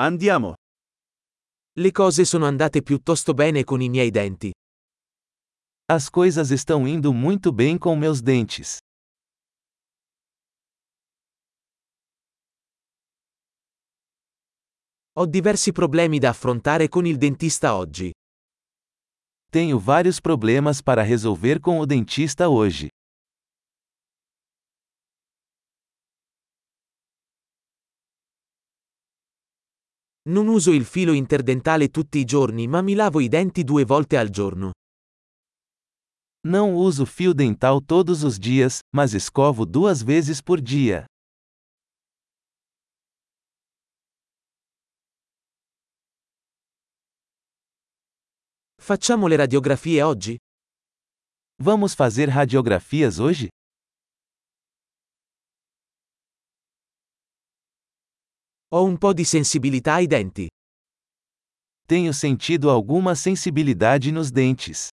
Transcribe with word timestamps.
Andiamo. 0.00 0.54
Le 1.72 1.90
cose 1.90 2.24
sono 2.24 2.44
andate 2.46 2.82
piuttosto 2.82 3.34
bene 3.34 3.64
con 3.64 3.80
i 3.80 3.88
miei 3.88 4.12
denti. 4.12 4.52
As 5.86 6.08
coisas 6.08 6.52
estão 6.52 6.86
indo 6.86 7.12
muito 7.12 7.52
bem 7.52 7.76
com 7.76 7.96
meus 7.96 8.20
dentes. 8.20 8.76
Ho 15.16 15.26
diversi 15.26 15.72
problemi 15.72 16.20
da 16.20 16.28
affrontare 16.30 16.88
con 16.88 17.04
il 17.04 17.16
dentista 17.16 17.74
oggi. 17.74 18.12
Tenho 19.50 19.80
vários 19.80 20.20
problemas 20.20 20.80
para 20.80 21.02
resolver 21.02 21.58
com 21.58 21.80
o 21.80 21.86
dentista 21.86 22.48
hoje. 22.48 22.88
Non 30.28 30.46
uso 30.46 30.72
il 30.72 30.84
filo 30.84 31.12
interdentale 31.12 31.88
tutti 31.88 32.18
i 32.18 32.24
giorni 32.24 32.66
ma 32.66 32.82
mi 32.82 32.94
lavo 32.94 33.18
i 33.18 33.28
denti 33.28 33.64
due 33.64 33.86
volte 33.86 34.18
al 34.18 34.28
giorno. 34.28 34.72
Não 36.46 36.74
uso 36.74 37.06
fio 37.06 37.32
dental 37.32 37.80
todos 37.80 38.22
os 38.22 38.38
dias, 38.38 38.80
mas 38.94 39.14
escovo 39.14 39.64
duas 39.64 40.02
vezes 40.02 40.42
por 40.42 40.60
dia. 40.60 41.06
Facciamo 48.80 49.26
le 49.28 49.36
radiografie 49.36 50.02
oggi? 50.02 50.36
Vamos 51.60 51.94
fazer 51.94 52.28
radiografias 52.28 53.18
hoje? 53.18 53.48
Ho 58.70 58.84
un 58.84 58.98
po' 58.98 59.14
di 59.14 59.24
sensibilità 59.24 59.94
ai 59.94 60.06
denti. 60.06 60.46
Tenho 61.86 62.12
sentido 62.12 62.70
alguma 62.70 63.14
sensibilidade 63.14 64.10
nos 64.10 64.30
dentes. 64.30 64.90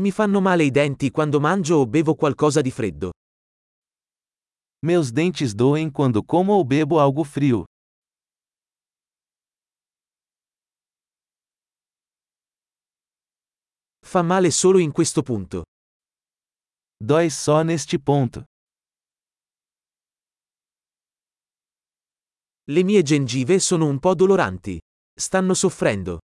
Mi 0.00 0.10
fanno 0.10 0.40
male 0.40 0.64
i 0.64 0.72
denti 0.72 1.12
quando 1.12 1.38
mangio 1.38 1.76
o 1.76 1.86
bevo 1.86 2.16
qualcosa 2.16 2.60
di 2.60 2.72
freddo. 2.72 3.10
Meus 4.84 5.12
dentes 5.12 5.54
doem 5.54 5.92
quando 5.92 6.24
como 6.24 6.54
ou 6.54 6.64
bebo 6.64 6.98
algo 6.98 7.22
frio. 7.22 7.64
Fa 14.04 14.22
male 14.22 14.50
solo 14.50 14.78
in 14.80 14.90
questo 14.90 15.22
punto. 15.22 15.62
Dói 17.00 17.30
só 17.30 17.62
neste 17.62 17.96
ponto. 17.96 18.42
Le 22.66 22.82
mie 22.82 23.02
gengive 23.02 23.60
sono 23.60 23.86
un 23.86 24.00
po' 24.00 24.16
doloranti. 24.16 24.80
Stanno 25.14 25.54
soffrendo. 25.54 26.18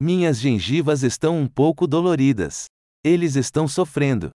Minhas 0.00 0.38
gengivas 0.38 1.02
estão 1.02 1.36
um 1.36 1.48
pouco 1.48 1.88
doloridas. 1.88 2.66
Eles 3.04 3.34
estão 3.34 3.66
sofrendo. 3.66 4.30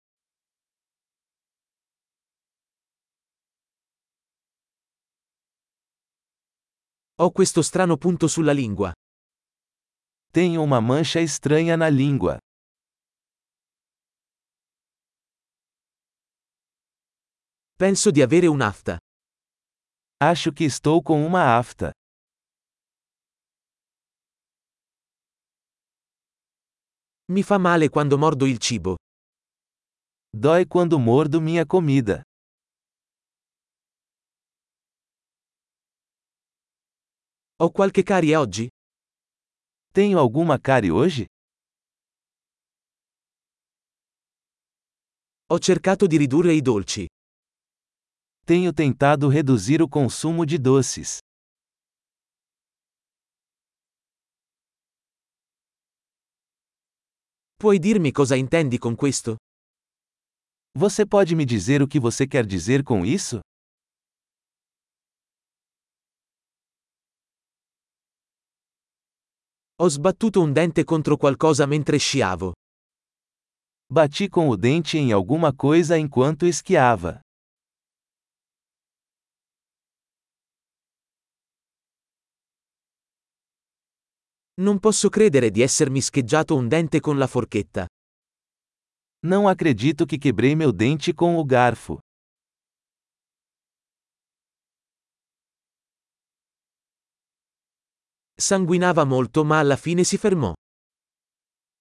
Ho 7.21 7.31
questo 7.31 7.63
strano 7.63 7.97
punto 7.97 8.27
sulla 8.27 8.53
lingua. 8.53 8.93
Tenho 10.33 10.63
uma 10.65 10.81
mancha 10.81 11.21
estranha 11.21 11.77
na 11.77 11.89
língua. 11.89 12.39
Penso 17.83 18.13
di 18.13 18.23
avere 18.23 18.47
un'afta. 18.47 18.97
Acho 20.23 20.53
que 20.53 20.63
estou 20.63 21.03
com 21.03 21.27
uma 21.27 21.59
afta. 21.59 21.91
Mi 27.29 27.43
fa 27.43 27.59
male 27.59 27.89
quando 27.89 28.17
mordo 28.17 28.47
il 28.47 28.61
cibo. 28.61 28.95
Dói 30.31 30.65
quando 30.65 30.97
mordo 31.01 31.41
minha 31.41 31.67
comida. 31.67 32.23
Ho 37.57 37.73
qualche 37.73 38.05
carie 38.05 38.37
oggi? 38.37 38.69
Tenho 39.93 40.21
alguma 40.21 40.57
cárie 40.61 40.93
hoje? 40.93 41.27
Ho 45.47 45.59
cercato 45.59 46.07
di 46.07 46.17
ridurre 46.17 46.55
i 46.55 46.63
dolci. 46.63 47.09
Tenho 48.53 48.71
tentado 48.71 49.31
reduzir 49.31 49.81
o 49.81 49.89
consumo 49.89 50.45
de 50.45 50.59
doces. 50.59 51.21
Puoi 57.59 57.79
dirmi 57.79 58.13
cosa 58.13 58.37
intendi 58.37 58.79
con 58.79 58.95
questo? 58.95 59.37
Você 60.77 61.07
pode 61.07 61.35
me 61.35 61.47
dizer 61.47 61.81
o 61.81 61.89
que 61.89 61.99
você 61.99 62.27
quer 62.27 62.45
dizer 62.45 62.85
com 62.85 63.07
isso? 63.07 63.41
Ho 69.79 69.89
sbattuto 69.89 70.43
un 70.43 70.53
dente 70.53 70.85
contro 70.85 71.17
qualcosa 71.17 71.67
mentre 71.67 71.99
sciavo. 71.99 72.53
Bati 73.91 74.29
com 74.29 74.51
o 74.51 74.59
dente 74.59 74.99
em 74.99 75.11
alguma 75.11 75.55
coisa 75.55 75.99
enquanto 75.99 76.45
esquiava. 76.45 77.22
Non 84.63 84.79
posso 84.79 85.09
credere 85.09 85.51
di 85.51 85.61
essermi 85.61 86.01
scheggiato 86.01 86.55
un 86.55 86.69
dente 86.69 87.01
con 87.01 87.19
la 87.19 87.27
forchetta. 87.27 87.85
Não 89.25 89.49
acredito 89.49 90.07
que 90.07 90.17
quebrei 90.17 90.55
meu 90.55 90.71
dente 90.73 91.13
com 91.13 91.37
o 91.37 91.45
garfo. 91.45 91.99
Sanguinava 98.39 99.05
molto 99.05 99.45
ma 99.45 99.59
alla 99.59 99.77
fine 99.77 100.05
si 100.05 100.17
fermò. 100.17 100.53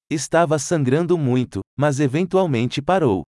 Estava 0.09 0.57
sangrando 0.57 1.19
muito, 1.19 1.61
mas 1.79 1.99
eventualmente 1.99 2.81
parou. 2.81 3.21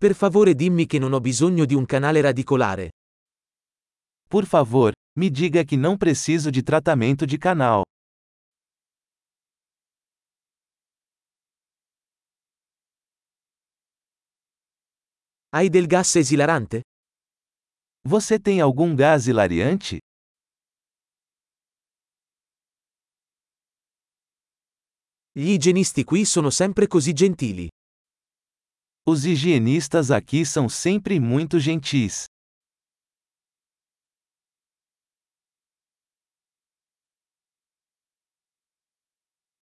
Per 0.00 0.14
favore 0.14 0.54
dimmi 0.54 0.86
che 0.86 1.00
non 1.00 1.12
ho 1.12 1.18
bisogno 1.18 1.64
di 1.64 1.74
un 1.74 1.84
canale 1.84 2.20
radicolare. 2.20 2.90
Por 4.28 4.46
favor, 4.46 4.92
me 5.18 5.28
diga 5.28 5.64
que 5.64 5.76
não 5.76 5.96
preciso 5.96 6.52
de 6.52 6.62
tratamento 6.62 7.26
de 7.26 7.36
canal. 7.36 7.82
Hai 15.50 15.68
del 15.68 15.88
gas 15.88 16.14
esilarante? 16.14 16.80
Você 18.06 18.38
tem 18.38 18.60
algum 18.60 18.94
gás 18.94 19.26
hilariante? 19.26 19.98
Gli 25.32 25.50
igienisti 25.50 26.04
qui 26.04 26.24
sono 26.24 26.50
sempre 26.50 26.86
così 26.86 27.12
gentili. 27.12 27.68
Os 29.10 29.24
higienistas 29.24 30.10
aqui 30.10 30.44
são 30.44 30.68
sempre 30.68 31.18
muito 31.18 31.58
gentis. 31.58 32.26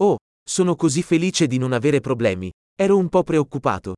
Oh, 0.03 0.17
sono 0.45 0.75
così 0.75 1.01
felice 1.01 1.47
di 1.47 1.59
non 1.59 1.73
avere 1.73 2.01
problemi. 2.01 2.51
Ero 2.75 2.99
un 2.99 3.09
po' 3.09 3.23
preoccupato. 3.23 3.95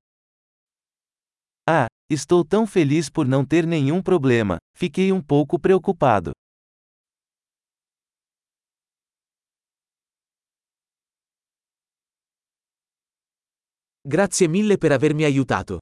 Ah, 1.66 1.86
estou 2.12 2.44
tão 2.44 2.66
feliz 2.66 3.08
por 3.08 3.26
não 3.26 3.42
ter 3.42 3.66
nenhum 3.66 4.02
problema, 4.02 4.58
fiquei 4.76 5.12
um 5.12 5.22
pouco 5.22 5.58
preocupado. 5.58 6.32
Grazie 14.08 14.48
mille 14.48 14.78
per 14.78 14.92
avermi 14.92 15.24
aiutato. 15.24 15.80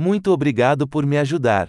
Muito 0.00 0.32
obrigado 0.32 0.88
por 0.88 1.06
me 1.06 1.18
ajudar. 1.18 1.68